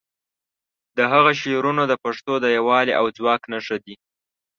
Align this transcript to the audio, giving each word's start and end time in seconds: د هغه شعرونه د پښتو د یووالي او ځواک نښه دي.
د 0.97 0.99
هغه 1.11 1.31
شعرونه 1.41 1.83
د 1.87 1.93
پښتو 2.03 2.33
د 2.39 2.45
یووالي 2.57 2.93
او 2.99 3.05
ځواک 3.17 3.41
نښه 3.51 3.77
دي. 3.85 3.95